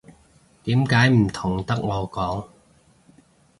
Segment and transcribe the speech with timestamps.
[0.63, 2.47] 點解唔同得我講